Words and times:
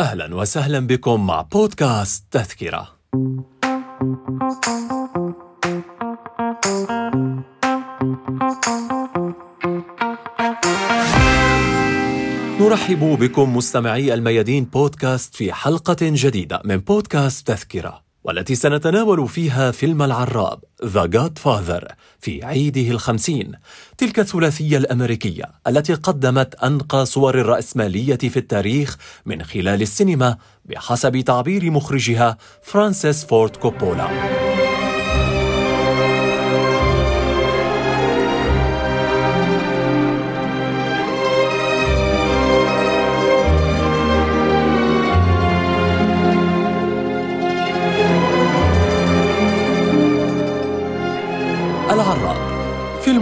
أهلا 0.00 0.34
وسهلا 0.34 0.80
بكم 0.80 1.26
مع 1.26 1.42
بودكاست 1.42 2.24
تذكرة. 2.30 2.88
نرحب 12.60 13.18
بكم 13.20 13.56
مستمعي 13.56 14.14
الميادين 14.14 14.64
بودكاست 14.64 15.34
في 15.34 15.52
حلقة 15.52 15.96
جديدة 16.00 16.62
من 16.64 16.76
بودكاست 16.76 17.46
تذكرة. 17.46 18.05
والتي 18.26 18.54
سنتناول 18.54 19.28
فيها 19.28 19.70
فيلم 19.70 20.02
العراب 20.02 20.58
The 20.84 21.08
Godfather 21.16 21.92
في 22.20 22.44
عيده 22.44 22.90
الخمسين 22.90 23.52
تلك 23.98 24.18
الثلاثية 24.18 24.76
الأمريكية 24.78 25.44
التي 25.66 25.94
قدمت 25.94 26.54
أنقى 26.54 27.06
صور 27.06 27.40
الرأسمالية 27.40 28.16
في 28.16 28.36
التاريخ 28.36 28.96
من 29.26 29.42
خلال 29.42 29.82
السينما 29.82 30.36
بحسب 30.64 31.20
تعبير 31.20 31.70
مخرجها 31.70 32.36
فرانسيس 32.62 33.24
فورد 33.24 33.56
كوبولا. 33.56 34.08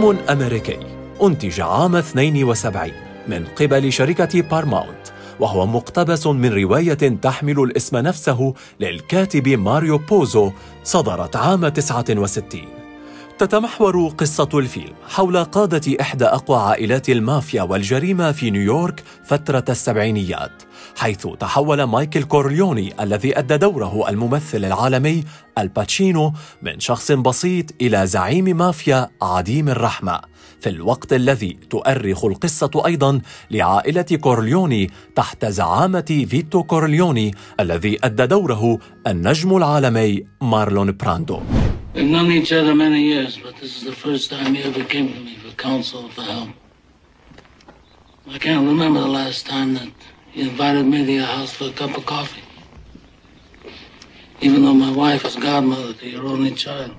فيلم 0.05 0.19
أمريكي 0.29 0.79
أنتج 1.21 1.61
عام 1.61 1.95
72 1.95 2.91
من 3.27 3.45
قبل 3.45 3.93
شركة 3.93 4.41
بارماونت 4.41 5.07
وهو 5.39 5.65
مقتبس 5.65 6.27
من 6.27 6.53
رواية 6.53 6.93
تحمل 6.93 7.59
الاسم 7.59 7.97
نفسه 7.97 8.53
للكاتب 8.79 9.47
ماريو 9.47 9.97
بوزو 9.97 10.51
صدرت 10.83 11.35
عام 11.35 11.67
69 11.67 12.61
تتمحور 13.37 14.07
قصة 14.17 14.49
الفيلم 14.53 14.93
حول 15.07 15.43
قادة 15.43 16.01
إحدى 16.01 16.25
أقوى 16.25 16.57
عائلات 16.57 17.09
المافيا 17.09 17.63
والجريمة 17.63 18.31
في 18.31 18.51
نيويورك 18.51 19.03
فترة 19.23 19.65
السبعينيات 19.69 20.63
حيث 20.95 21.27
تحول 21.27 21.83
مايكل 21.83 22.23
كورليوني 22.23 22.93
الذي 23.03 23.39
أدى 23.39 23.57
دوره 23.57 24.09
الممثل 24.09 24.65
العالمي 24.65 25.23
آل 25.57 25.74
باتشينو 25.74 26.33
من 26.61 26.79
شخص 26.79 27.11
بسيط 27.11 27.65
إلى 27.81 28.07
زعيم 28.07 28.45
مافيا 28.45 29.09
عديم 29.21 29.69
الرحمة 29.69 30.21
في 30.59 30.69
الوقت 30.69 31.13
الذي 31.13 31.57
تؤرخ 31.69 32.25
القصة 32.25 32.71
أيضا 32.85 33.21
لعائلة 33.51 34.01
كورليوني 34.01 34.91
تحت 35.15 35.45
زعامة 35.45 36.25
فيتو 36.29 36.63
كورليوني 36.63 37.31
الذي 37.59 37.97
أدى 38.03 38.25
دوره 38.25 38.79
النجم 39.07 39.57
العالمي 39.57 40.23
مارلون 40.41 40.97
براندو. 40.97 41.41
I 48.35 48.39
can't 48.39 48.67
remember 48.67 48.99
the 48.99 49.07
last 49.07 49.45
time 49.45 49.75
that 49.75 49.93
you 50.35 50.41
invited 50.49 50.85
me 50.93 50.99
to 51.05 51.13
your 51.19 51.29
house 51.35 51.51
for 51.57 51.65
a 51.73 51.75
cup 51.81 51.91
of 51.99 52.05
coffee. 52.05 52.43
Even 54.41 54.59
though 54.63 54.79
my 54.85 54.91
wife 55.03 55.23
is 55.29 55.35
godmother 55.47 55.93
to 55.99 56.05
your 56.13 56.25
only 56.33 56.53
child. 56.65 56.91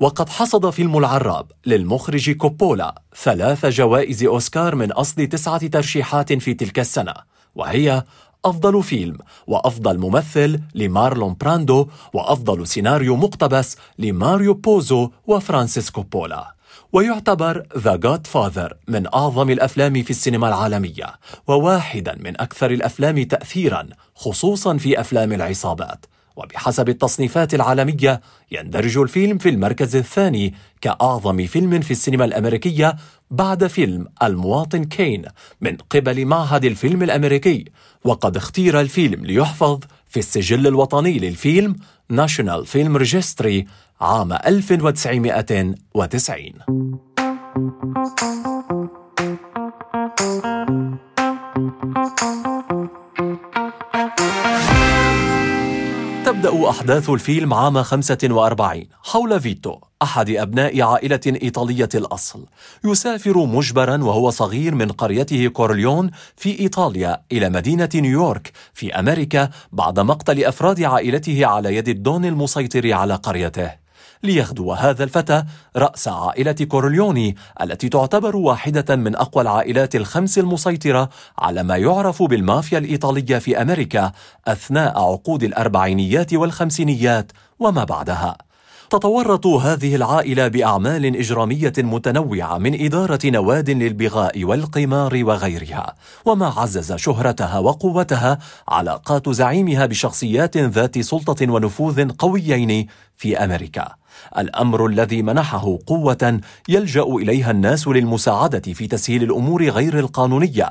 وقد 0.00 0.28
حصد 0.28 0.70
فيلم 0.70 0.98
العراب 0.98 1.52
للمخرج 1.66 2.30
كوبولا 2.30 3.02
ثلاث 3.16 3.66
جوائز 3.66 4.24
أوسكار 4.24 4.74
من 4.74 4.92
أصل 4.92 5.26
تسعة 5.26 5.66
ترشيحات 5.66 6.32
في 6.32 6.54
تلك 6.54 6.78
السنة 6.78 7.14
وهي 7.54 8.04
أفضل 8.44 8.82
فيلم 8.82 9.18
وأفضل 9.46 9.98
ممثل 9.98 10.60
لمارلون 10.74 11.36
براندو 11.40 11.88
وأفضل 12.12 12.66
سيناريو 12.66 13.16
مقتبس 13.16 13.76
لماريو 13.98 14.54
بوزو 14.54 15.10
وفرانسيس 15.26 15.90
كوبولا 15.90 16.54
ويعتبر 16.92 17.66
The 17.78 17.96
Godfather 17.96 18.74
من 18.88 19.06
أعظم 19.14 19.50
الأفلام 19.50 20.02
في 20.02 20.10
السينما 20.10 20.48
العالمية 20.48 21.06
وواحدا 21.46 22.18
من 22.20 22.40
أكثر 22.40 22.70
الأفلام 22.70 23.22
تأثيرا 23.22 23.88
خصوصا 24.14 24.76
في 24.76 25.00
أفلام 25.00 25.32
العصابات. 25.32 26.06
وبحسب 26.36 26.88
التصنيفات 26.88 27.54
العالمية 27.54 28.20
يندرج 28.52 28.98
الفيلم 28.98 29.38
في 29.38 29.48
المركز 29.48 29.96
الثاني 29.96 30.54
كأعظم 30.80 31.46
فيلم 31.46 31.80
في 31.80 31.90
السينما 31.90 32.24
الأمريكية 32.24 32.96
بعد 33.30 33.66
فيلم 33.66 34.06
المواطن 34.22 34.84
كين 34.84 35.24
من 35.60 35.76
قبل 35.76 36.26
معهد 36.26 36.64
الفيلم 36.64 37.02
الأمريكي. 37.02 37.64
وقد 38.04 38.36
اختير 38.36 38.80
الفيلم 38.80 39.26
ليحفظ 39.26 39.80
في 40.12 40.18
السجل 40.18 40.66
الوطني 40.66 41.18
للفيلم 41.18 41.76
National 42.10 42.66
Film 42.66 42.96
Registry 42.96 43.66
عام 44.00 44.32
1990 44.32 46.52
تبدأ 56.42 56.70
أحداث 56.70 57.10
الفيلم 57.10 57.54
عام 57.54 57.82
45 57.82 58.84
حول 59.02 59.40
فيتو 59.40 59.78
أحد 60.02 60.30
أبناء 60.30 60.82
عائلة 60.82 61.20
إيطالية 61.26 61.88
الأصل. 61.94 62.46
يسافر 62.84 63.46
مجبرا 63.46 64.04
وهو 64.04 64.30
صغير 64.30 64.74
من 64.74 64.88
قريته 64.88 65.48
كورليون 65.48 66.10
في 66.36 66.60
إيطاليا 66.60 67.22
إلى 67.32 67.50
مدينة 67.50 67.88
نيويورك 67.94 68.52
في 68.74 68.94
أمريكا 68.94 69.50
بعد 69.72 70.00
مقتل 70.00 70.44
أفراد 70.44 70.82
عائلته 70.82 71.46
على 71.46 71.76
يد 71.76 71.88
الدون 71.88 72.24
المسيطر 72.24 72.92
على 72.92 73.14
قريته. 73.14 73.81
ليغدو 74.22 74.72
هذا 74.72 75.04
الفتى 75.04 75.44
رأس 75.76 76.08
عائلة 76.08 76.52
كورليوني 76.52 77.36
التي 77.62 77.88
تعتبر 77.88 78.36
واحدة 78.36 78.96
من 78.96 79.16
أقوى 79.16 79.42
العائلات 79.42 79.96
الخمس 79.96 80.38
المسيطرة 80.38 81.08
على 81.38 81.62
ما 81.62 81.76
يعرف 81.76 82.22
بالمافيا 82.22 82.78
الإيطالية 82.78 83.38
في 83.38 83.62
أمريكا 83.62 84.12
أثناء 84.46 84.98
عقود 84.98 85.42
الأربعينيات 85.42 86.34
والخمسينيات 86.34 87.32
وما 87.58 87.84
بعدها 87.84 88.36
تتورط 88.92 89.46
هذه 89.46 89.94
العائلة 89.96 90.48
بأعمال 90.48 91.16
إجرامية 91.16 91.72
متنوعة 91.78 92.58
من 92.58 92.84
إدارة 92.84 93.18
نواد 93.24 93.70
للبغاء 93.70 94.44
والقمار 94.44 95.24
وغيرها، 95.24 95.94
وما 96.24 96.46
عزز 96.46 96.92
شهرتها 96.92 97.58
وقوتها 97.58 98.38
علاقات 98.68 99.28
زعيمها 99.28 99.86
بشخصيات 99.86 100.56
ذات 100.56 100.98
سلطة 100.98 101.52
ونفوذ 101.52 102.10
قويين 102.10 102.86
في 103.16 103.44
أمريكا. 103.44 104.01
الأمر 104.38 104.86
الذي 104.86 105.22
منحه 105.22 105.78
قوة 105.86 106.40
يلجأ 106.68 107.02
إليها 107.02 107.50
الناس 107.50 107.88
للمساعدة 107.88 108.72
في 108.72 108.86
تسهيل 108.86 109.22
الأمور 109.22 109.68
غير 109.68 109.98
القانونية، 109.98 110.70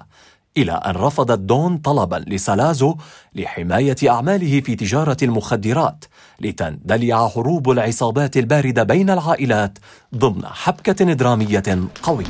إلى 0.57 0.71
أن 0.71 0.95
رفض 0.95 1.31
دون 1.31 1.77
طلبا 1.77 2.23
لسالازو 2.27 2.95
لحماية 3.35 3.95
أعماله 4.09 4.61
في 4.61 4.75
تجارة 4.75 5.17
المخدرات 5.23 6.05
لتندلع 6.41 7.27
حروب 7.27 7.71
العصابات 7.71 8.37
الباردة 8.37 8.83
بين 8.83 9.09
العائلات 9.09 9.77
ضمن 10.15 10.45
حبكة 10.45 11.05
درامية 11.05 11.63
قوية. 12.03 12.25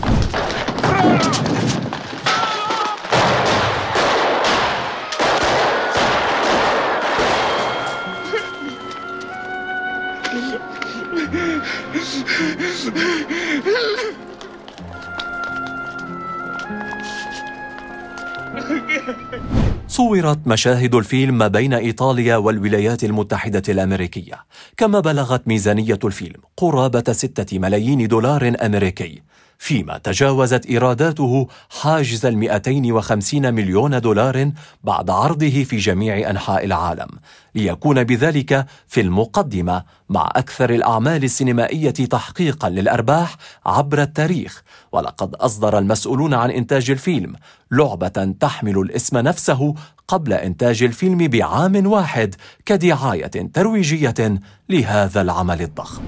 صورت 19.87 20.47
مشاهد 20.47 20.96
الفيلم 20.96 21.37
ما 21.37 21.47
بين 21.47 21.73
إيطاليا 21.73 22.35
والولايات 22.35 23.03
المتحدة 23.03 23.63
الأمريكية 23.69 24.46
كما 24.78 24.99
بلغت 24.99 25.47
ميزانية 25.47 25.99
الفيلم 26.03 26.41
قرابة 26.58 27.03
ستة 27.11 27.59
ملايين 27.59 28.08
دولار 28.08 28.55
أمريكي. 28.66 29.22
فيما 29.61 29.97
تجاوزت 29.97 30.66
إيراداته 30.66 31.47
حاجز 31.69 32.25
ال 32.25 32.37
250 32.37 33.53
مليون 33.53 34.02
دولار 34.02 34.52
بعد 34.84 35.09
عرضه 35.09 35.63
في 35.63 35.78
جميع 35.78 36.29
أنحاء 36.29 36.66
العالم 36.66 37.08
ليكون 37.55 38.03
بذلك 38.03 38.66
في 38.87 39.02
المقدمة 39.02 39.84
مع 40.09 40.29
أكثر 40.35 40.69
الأعمال 40.69 41.23
السينمائية 41.23 41.91
تحقيقا 41.91 42.69
للأرباح 42.69 43.35
عبر 43.66 44.02
التاريخ 44.02 44.63
ولقد 44.91 45.35
أصدر 45.35 45.78
المسؤولون 45.78 46.34
عن 46.34 46.52
إنتاج 46.52 46.91
الفيلم 46.91 47.35
لعبة 47.72 48.34
تحمل 48.40 48.78
الاسم 48.78 49.17
نفسه 49.17 49.75
قبل 50.07 50.34
إنتاج 50.34 50.84
الفيلم 50.84 51.17
بعام 51.28 51.87
واحد 51.87 52.35
كدعاية 52.66 53.52
ترويجية 53.53 54.40
لهذا 54.69 55.22
العمل 55.22 55.61
الضخم 55.61 56.02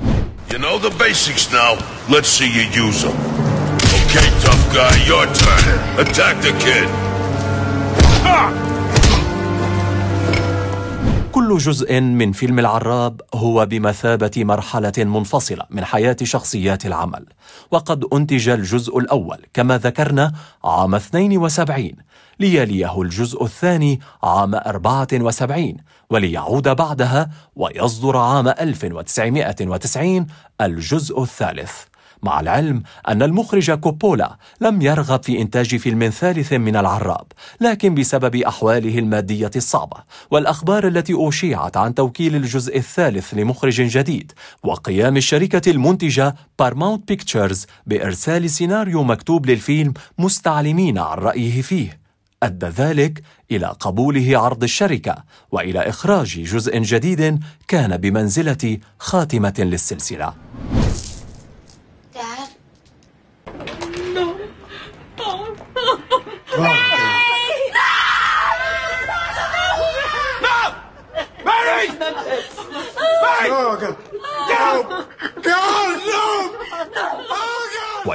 You 0.53 0.59
know 0.59 0.77
the 0.77 0.91
basics 0.91 1.51
now. 1.51 1.71
Let's 2.07 2.27
see 2.27 2.45
you 2.45 2.85
use 2.85 3.01
them. 3.01 3.42
Okay, 4.15 4.29
tough 4.45 4.65
guy, 4.71 4.95
your 5.09 5.25
turn. 5.41 5.65
Attack 5.97 6.35
the 6.45 6.53
kid. 6.63 6.89
كل 11.31 11.57
جزء 11.57 12.01
من 12.01 12.31
فيلم 12.31 12.59
العراب 12.59 13.21
هو 13.33 13.65
بمثابة 13.65 14.31
مرحلة 14.37 14.93
منفصلة 14.97 15.65
من 15.69 15.85
حياة 15.85 16.17
شخصيات 16.23 16.85
العمل 16.85 17.25
وقد 17.71 18.05
أنتج 18.13 18.49
الجزء 18.49 18.97
الأول 18.97 19.37
كما 19.53 19.77
ذكرنا 19.77 20.33
عام 20.63 20.95
72 20.95 21.91
ليليه 22.39 23.01
الجزء 23.01 23.43
الثاني 23.43 23.99
عام 24.23 24.55
74 24.55 25.77
وليعود 26.09 26.69
بعدها 26.69 27.29
ويصدر 27.55 28.17
عام 28.17 28.47
1990 28.47 30.27
الجزء 30.61 31.21
الثالث 31.21 31.92
مع 32.23 32.39
العلم 32.39 32.83
أن 33.07 33.23
المخرج 33.23 33.71
كوبولا 33.71 34.37
لم 34.61 34.81
يرغب 34.81 35.23
في 35.23 35.41
إنتاج 35.41 35.75
فيلم 35.75 36.09
ثالث 36.09 36.53
من 36.53 36.75
العراب 36.75 37.25
لكن 37.61 37.95
بسبب 37.95 38.35
أحواله 38.35 38.99
المادية 38.99 39.51
الصعبة 39.55 39.97
والأخبار 40.31 40.87
التي 40.87 41.13
أشيعت 41.17 41.77
عن 41.77 41.95
توكيل 41.95 42.35
الجزء 42.35 42.77
الثالث 42.77 43.33
لمخرج 43.33 43.81
جديد 43.81 44.31
وقيام 44.63 45.17
الشركة 45.17 45.71
المنتجة 45.71 46.35
Paramount 46.59 47.07
Pictures 47.07 47.65
بإرسال 47.85 48.49
سيناريو 48.49 49.03
مكتوب 49.03 49.45
للفيلم 49.45 49.93
مستعلمين 50.17 50.97
عن 50.97 51.17
رأيه 51.17 51.61
فيه. 51.61 52.03
أدى 52.43 52.65
ذلك 52.65 53.21
إلى 53.51 53.67
قبوله 53.79 54.39
عرض 54.39 54.63
الشركة 54.63 55.15
وإلى 55.51 55.79
إخراج 55.79 56.27
جزء 56.41 56.79
جديد 56.79 57.39
كان 57.67 57.97
بمنزلة 57.97 58.77
خاتمة 58.99 59.53
للسلسلة. 59.59 60.33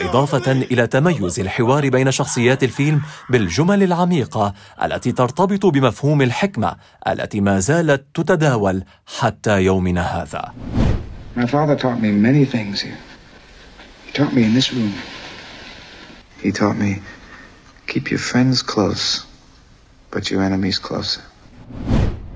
وإضافة 0.08 0.52
إلى 0.52 0.86
تميز 0.86 1.40
الحوار 1.40 1.88
بين 1.88 2.10
شخصيات 2.10 2.62
الفيلم 2.64 3.02
بالجمل 3.30 3.82
العميقة 3.82 4.54
التي 4.82 5.12
ترتبط 5.12 5.66
بمفهوم 5.66 6.22
الحكمة 6.22 6.76
التي 7.08 7.40
ما 7.40 7.60
زالت 7.60 8.06
تتداول 8.14 8.84
حتى 9.18 9.60
يومنا 9.64 10.02
هذا. 10.02 10.54
My 11.36 11.46
father 11.46 11.76
taught 11.76 12.00
me 12.00 12.10
many 12.10 12.44
things 12.46 12.80
here. 12.80 12.98
He 14.06 14.12
taught 14.12 14.32
me 14.32 14.42
in 14.44 14.54
this 14.54 14.72
room. 14.72 14.94
He 16.42 16.52
taught 16.52 16.78
me 16.78 17.02
keep 17.86 18.10
your 18.10 18.22
friends 18.30 18.62
close, 18.62 19.26
but 20.10 20.30
your 20.30 20.42
enemies 20.42 20.78
closer. 20.78 21.20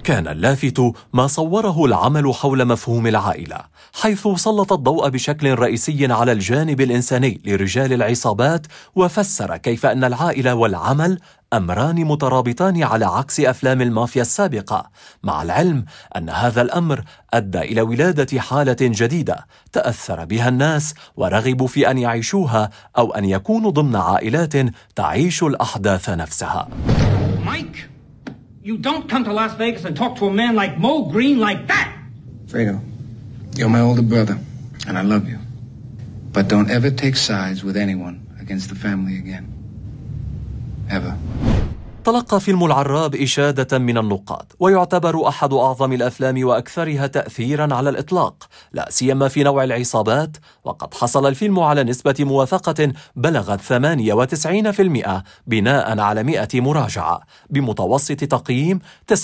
كان 0.05 0.29
اللافت 0.29 0.93
ما 1.13 1.27
صوره 1.27 1.85
العمل 1.85 2.35
حول 2.35 2.65
مفهوم 2.65 3.07
العائلة 3.07 3.59
حيث 4.01 4.29
سلط 4.29 4.73
الضوء 4.73 5.09
بشكل 5.09 5.55
رئيسي 5.55 6.13
على 6.13 6.33
الجانب 6.33 6.81
الإنساني 6.81 7.41
لرجال 7.45 7.93
العصابات 7.93 8.67
وفسر 8.95 9.57
كيف 9.57 9.87
أن 9.87 10.05
العائلة 10.05 10.55
والعمل 10.55 11.19
أمران 11.53 12.05
مترابطان 12.05 12.83
على 12.83 13.05
عكس 13.05 13.41
أفلام 13.41 13.83
المافيا 13.83 14.23
السابقة 14.23 14.91
مع 15.23 15.43
العلم 15.43 15.85
أن 16.17 16.31
هذا 16.31 16.63
الأمر 16.63 17.05
أدى 17.35 17.61
إلى 17.61 17.83
ولادة 17.83 18.41
حالة 18.41 18.77
جديدة 18.81 19.47
تأثر 19.73 20.25
بها 20.25 20.49
الناس 20.49 20.95
ورغبوا 21.17 21.67
في 21.67 21.91
أن 21.91 21.99
يعيشوها 21.99 22.71
أو 22.99 23.15
أن 23.15 23.25
يكونوا 23.25 23.71
ضمن 23.71 23.97
عائلات 23.97 24.53
تعيش 24.97 25.43
الأحداث 25.43 26.11
نفسها. 26.11 26.69
مايك! 27.45 27.92
You 28.63 28.79
don't 28.79 29.09
come 29.09 29.25
to 29.25 29.33
Las 29.33 29.55
Vegas 29.57 29.85
and 29.85 29.97
talk 29.97 30.19
to 30.19 30.27
a 30.27 30.33
man 30.33 30.55
like 30.55 30.79
Mo 30.79 31.07
Green 31.07 31.39
like 31.39 31.67
that. 31.67 31.99
Fredo, 32.47 32.81
you're 33.57 33.69
my 33.69 33.81
older 33.81 34.03
brother, 34.03 34.39
and 34.87 34.97
I 34.97 35.03
love 35.03 35.29
you. 35.29 35.41
But 36.31 36.47
don't 36.47 36.71
ever 36.71 36.91
take 36.91 37.17
sides 37.17 37.65
with 37.65 37.77
anyone 37.77 38.25
against 38.41 38.69
the 38.69 38.77
family 38.77 39.19
again. 39.19 39.53
Ever. 40.89 41.19
تلقى 42.05 42.41
فيلم 42.41 42.65
العراب 42.65 43.15
إشادة 43.15 43.79
من 43.79 43.99
النقاد 43.99 44.53
ويعتبر 44.61 45.29
أحد 45.29 45.53
أعظم 45.53 45.93
الأفلام 45.93 46.47
وأكثرها 46.47 47.07
تأثيرا 47.07 47.75
على 47.75 47.91
الإطلاق 47.91 48.49
لا 48.73 48.87
سيما 48.91 49.29
في 49.29 49.43
نوع 49.43 49.65
العصابات 49.65 50.37
وقد 50.65 50.95
حصل 50.95 51.27
الفيلم 51.27 51.61
على 51.61 51.85
نسبة 51.85 52.15
موافقة 52.21 52.93
بلغت 53.17 53.61
98% 53.61 55.23
بناء 55.47 56.01
على 56.01 56.23
100 56.23 56.49
مراجعة 56.55 57.21
بمتوسط 57.51 58.25
تقييم 58.25 58.79
9.32 59.15 59.19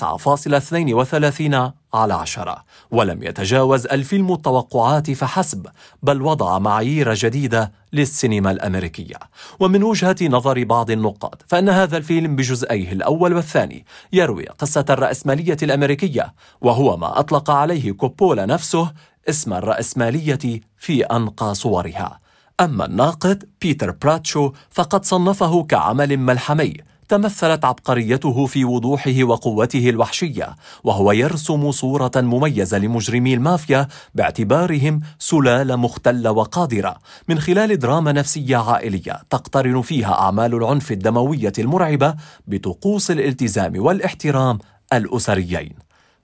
على 1.95 2.15
عشرة. 2.15 2.65
ولم 2.91 3.23
يتجاوز 3.23 3.87
الفيلم 3.87 4.33
التوقعات 4.33 5.11
فحسب 5.11 5.67
بل 6.03 6.23
وضع 6.23 6.59
معايير 6.59 7.15
جديدة 7.15 7.73
للسينما 7.93 8.51
الأمريكية. 8.51 9.17
ومن 9.61 9.83
وجهة 9.83 10.17
نظر 10.23 10.65
بعض 10.65 10.91
النقاد 10.91 11.43
فإن 11.47 11.69
هذا 11.69 11.97
الفيلم 11.97 12.37
بجزئيه 12.37 12.93
الأول 12.93 13.33
والثاني 13.33 13.85
يروي 14.13 14.45
قصة 14.47 14.85
الرأسمالية 14.91 15.57
الأمريكية 15.63 16.35
وهو 16.61 16.97
ما 16.97 17.19
أطلق 17.19 17.51
عليه 17.51 17.93
كوبولا 17.93 18.47
نفسه 18.47 18.93
اسم 19.29 19.53
الرأسمالية 19.53 20.61
في 20.79 21.05
أنقى 21.05 21.55
صورها. 21.55 22.21
أما 22.61 22.85
الناقد 22.85 23.49
بيتر 23.61 23.91
براتشو 23.91 24.53
فقد 24.71 25.05
صنفه 25.05 25.63
كعمل 25.63 26.17
ملحمي 26.17 26.75
تمثلت 27.09 27.65
عبقريته 27.65 28.47
في 28.47 28.65
وضوحه 28.65 29.25
وقوته 29.25 29.89
الوحشية 29.91 30.57
وهو 30.85 31.13
يرسم 31.13 31.71
صورة 31.71 32.11
مميزة 32.17 32.79
لمجرمي 32.79 33.35
المافيا 33.35 33.89
باعتبارهم 34.15 35.01
سلالة 35.19 35.77
مختلة 35.77 36.31
وقادرة 36.31 36.97
من 37.29 37.39
خلال 37.39 37.79
دراما 37.79 38.13
نفسية 38.13 38.57
عائلية 38.57 39.21
تقترن 39.31 39.83
فيها 39.83 40.13
أعمال 40.13 40.55
العنف 40.55 40.93
الدموية 40.93 41.53
المرعبة 41.59 42.15
بطقوس 42.47 43.11
الالتزام 43.11 43.73
والاحترام 43.77 44.59
الأسريين. 44.93 45.75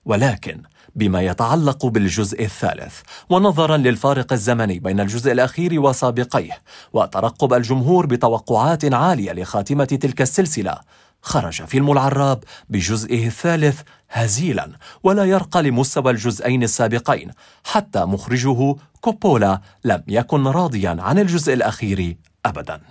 ولكن 0.05 0.61
بما 0.95 1.21
يتعلق 1.21 1.85
بالجزء 1.85 2.43
الثالث 2.43 3.01
ونظرا 3.29 3.77
للفارق 3.77 4.33
الزمني 4.33 4.79
بين 4.79 4.99
الجزء 4.99 5.31
الأخير 5.31 5.79
وسابقيه 5.79 6.61
وترقب 6.93 7.53
الجمهور 7.53 8.05
بتوقعات 8.05 8.93
عالية 8.93 9.31
لخاتمة 9.31 9.85
تلك 9.85 10.21
السلسلة. 10.21 10.77
خرج 11.21 11.65
فيلم 11.65 11.91
العراب 11.91 12.43
بجزئه 12.69 13.27
الثالث 13.27 13.81
هزيلا 14.09 14.71
ولا 15.03 15.25
يرقى 15.25 15.63
لمستوى 15.63 16.11
الجزئين 16.11 16.63
السابقين 16.63 17.31
حتى 17.63 18.05
مخرجه 18.05 18.75
كوبولا 19.01 19.61
لم 19.83 20.03
يكن 20.07 20.47
راضيا 20.47 20.97
عن 20.99 21.19
الجزء 21.19 21.53
الأخير 21.53 22.17
ابدا. 22.45 22.81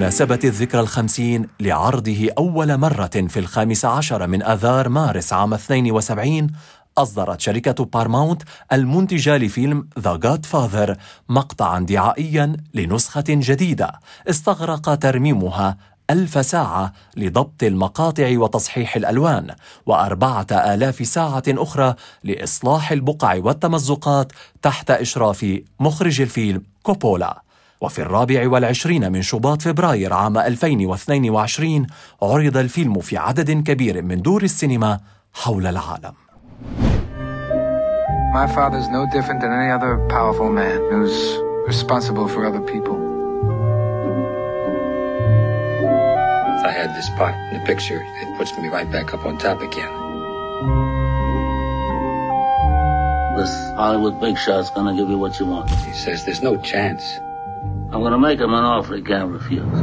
وبمناسبة 0.00 0.38
الذكرى 0.44 0.80
الخمسين 0.80 1.46
لعرضه 1.60 2.28
أول 2.38 2.76
مرة 2.76 3.06
في 3.06 3.38
الخامس 3.38 3.84
عشر 3.84 4.26
من 4.26 4.42
آذار 4.42 4.88
مارس 4.88 5.32
عام 5.32 5.54
72 5.54 6.46
أصدرت 6.98 7.40
شركة 7.40 7.84
بارماونت 7.84 8.42
المنتجة 8.72 9.36
لفيلم 9.36 9.88
The 9.98 10.16
Godfather 10.16 10.96
مقطعا 11.28 11.80
دعائيا 11.80 12.56
لنسخة 12.74 13.24
جديدة. 13.28 13.92
استغرق 14.30 14.94
ترميمها 14.94 15.76
ألف 16.10 16.46
ساعة 16.46 16.92
لضبط 17.16 17.62
المقاطع 17.62 18.38
وتصحيح 18.38 18.96
الألوان 18.96 19.54
وأربعة 19.86 20.46
آلاف 20.52 21.06
ساعة 21.06 21.44
أخرى 21.48 21.94
لإصلاح 22.24 22.92
البقع 22.92 23.36
والتمزقات 23.36 24.32
تحت 24.62 24.90
إشراف 24.90 25.60
مخرج 25.80 26.20
الفيلم 26.20 26.62
كوبولا. 26.82 27.49
وفي 27.80 28.02
الرابع 28.02 28.48
والعشرين 28.48 29.12
من 29.12 29.22
شباط 29.22 29.62
فبراير 29.62 30.12
عام 30.12 30.38
2022 30.38 31.86
عرض 32.22 32.56
الفيلم 32.56 33.00
في 33.00 33.16
عدد 33.16 33.50
كبير 33.50 34.02
من 34.02 34.22
دور 34.22 34.42
السينما 34.42 35.00
حول 35.32 35.66
العالم 35.66 36.12
My 38.32 38.46
father's 38.46 38.88
no 38.88 39.06
different 39.14 39.40
than 39.40 39.52
any 39.60 39.70
other 39.76 39.92
powerful 40.08 40.48
man 40.48 40.78
who's 40.90 41.16
responsible 41.66 42.28
for 42.28 42.40
other 42.46 42.60
people. 42.72 42.96
If 46.58 46.62
I 46.70 46.72
had 46.80 46.90
this 46.98 47.08
part 47.18 47.34
in 47.48 47.58
the 47.58 47.64
picture, 47.66 48.00
it 48.22 48.28
puts 48.38 48.56
me 48.56 48.68
right 48.68 48.88
back 48.96 49.08
up 49.14 49.26
on 49.26 49.36
top 49.46 49.58
again. 49.68 49.92
This 53.38 53.52
Hollywood 53.80 54.20
big 54.20 54.36
shot's 54.38 54.70
gonna 54.70 54.94
give 54.94 55.08
you 55.12 55.18
what 55.24 55.40
you 55.40 55.46
want. 55.46 55.68
He 55.88 55.94
says 56.04 56.24
there's 56.24 56.42
no 56.50 56.54
chance. 56.72 57.02
I'm 57.92 58.02
gonna 58.04 58.18
make 58.18 58.38
him 58.38 58.54
an 58.54 58.64
offer 58.64 58.94
he 58.94 59.02
can't 59.02 59.30
refuse. 59.32 59.78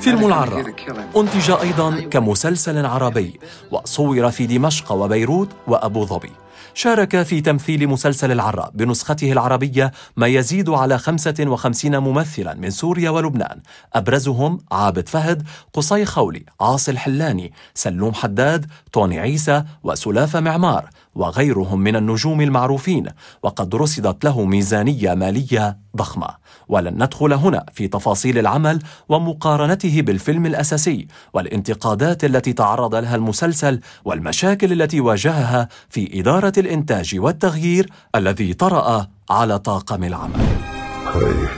فيلم 0.00 0.26
العراء 0.26 0.74
أنتج 1.16 1.50
أيضا 1.50 2.00
كمسلسل 2.00 2.86
عربي 2.86 3.40
وصور 3.70 4.30
في 4.30 4.46
دمشق 4.46 4.92
وبيروت 4.92 5.48
وأبو 5.66 6.06
ظبي. 6.06 6.32
شارك 6.74 7.22
في 7.22 7.40
تمثيل 7.40 7.88
مسلسل 7.88 8.32
العراء 8.32 8.70
بنسخته 8.74 9.32
العربية 9.32 9.92
ما 10.16 10.26
يزيد 10.26 10.70
على 10.70 10.98
55 10.98 11.98
ممثلا 11.98 12.54
من 12.54 12.70
سوريا 12.70 13.10
ولبنان. 13.10 13.60
أبرزهم 13.94 14.58
عابد 14.72 15.08
فهد 15.08 15.42
قصي 15.72 16.04
خولي 16.04 16.44
عاصي 16.60 16.90
الحلاني 16.90 17.52
سلوم 17.74 18.14
حداد 18.14 18.66
توني 18.92 19.20
عيسى 19.20 19.64
وسلافة 19.82 20.40
معمار. 20.40 20.90
وغيرهم 21.16 21.80
من 21.80 21.96
النجوم 21.96 22.40
المعروفين 22.40 23.06
وقد 23.42 23.74
رصدت 23.74 24.24
له 24.24 24.44
ميزانية 24.44 25.14
مالية 25.14 25.78
ضخمة. 25.96 26.28
ولن 26.68 26.94
ندخل 26.94 27.32
هنا 27.32 27.64
في 27.72 27.88
تفاصيل 27.88 28.38
العمل 28.38 28.82
ومقارنته 29.08 30.02
بالفيلم 30.02 30.46
الأساسي 30.46 31.06
والانتقادات 31.32 32.24
التي 32.24 32.52
تعرض 32.52 32.94
لها 32.94 33.16
المسلسل 33.16 33.80
والمشاكل 34.04 34.82
التي 34.82 35.00
واجهها 35.00 35.68
في 35.88 36.20
إدارة 36.20 36.52
الإنتاج 36.58 37.18
والتغيير 37.18 37.90
الذي 38.14 38.54
طرأ 38.54 39.06
على 39.30 39.58
طاقم 39.58 40.04
العمل. 40.04 40.40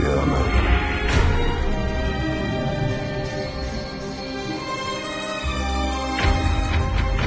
يا 0.00 0.48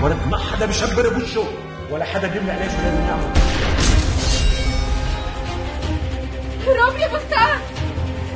ولد 0.03 0.17
ما 0.31 0.37
حدا 0.37 0.65
بيشبر 0.65 1.13
بوشه. 1.13 1.70
ولا 1.91 2.05
حدا 2.05 2.27
بيمنع 2.27 2.53
عليه 2.53 2.67
شو 2.67 2.77
لازم 2.77 3.01
يعمل 3.01 3.31
هرب 6.67 6.99
يا 6.99 7.07
بختار 7.07 7.57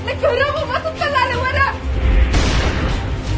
لك 0.08 0.26
هرب 0.26 0.68
وما 0.68 0.80
تطلع 0.80 1.34
لورا! 1.34 1.72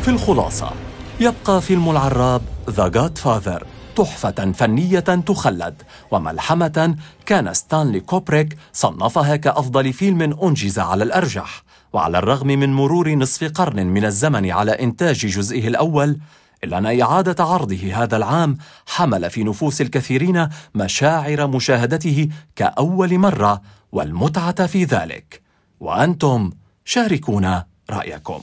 في 0.01 0.07
الخلاصة 0.07 0.71
يبقى 1.19 1.61
فيلم 1.61 1.89
العراب 1.91 2.41
ذا 2.69 2.87
جاد 2.87 3.17
فاذر 3.17 3.63
تحفة 3.95 4.51
فنية 4.51 4.99
تخلد 4.99 5.81
وملحمة 6.11 6.95
كان 7.25 7.53
ستانلي 7.53 7.99
كوبريك 7.99 8.57
صنفها 8.73 9.35
كأفضل 9.35 9.93
فيلم 9.93 10.37
أنجز 10.43 10.79
على 10.79 11.03
الأرجح. 11.03 11.63
وعلى 11.93 12.17
الرغم 12.17 12.47
من 12.47 12.73
مرور 12.73 13.09
نصف 13.15 13.43
قرن 13.43 13.87
من 13.87 14.05
الزمن 14.05 14.51
على 14.51 14.71
إنتاج 14.71 15.15
جزئه 15.15 15.67
الأول 15.67 16.17
إلا 16.63 16.77
أن 16.77 17.01
إعادة 17.01 17.43
عرضه 17.43 17.93
هذا 17.93 18.17
العام 18.17 18.57
حمل 18.87 19.29
في 19.29 19.43
نفوس 19.43 19.81
الكثيرين 19.81 20.49
مشاعر 20.75 21.47
مشاهدته 21.47 22.29
كأول 22.55 23.17
مرة 23.17 23.61
والمتعة 23.91 24.65
في 24.65 24.83
ذلك. 24.83 25.41
وأنتم 25.79 26.51
شاركونا 26.85 27.65
رأيكم. 27.91 28.41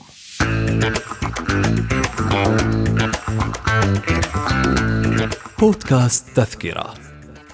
بودكاست 5.59 6.27
تذكرة. 6.35 6.93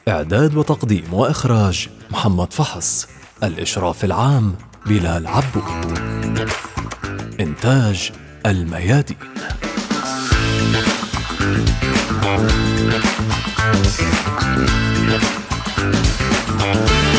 إعداد 0.08 0.56
وتقديم 0.56 1.14
وإخراج 1.14 1.90
محمد 2.12 2.54
فحص. 2.54 3.08
الإشراف 3.44 4.06
العام 4.06 4.56
بلال 4.86 5.28
عبود. 5.28 6.00
إنتاج 7.40 8.12
الميادين 8.46 9.31
Thank 16.62 17.11